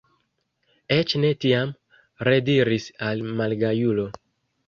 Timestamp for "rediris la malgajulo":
2.29-4.09